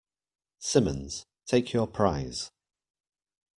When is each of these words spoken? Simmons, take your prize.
Simmons, 0.57 1.27
take 1.45 1.73
your 1.73 1.85
prize. 1.85 2.49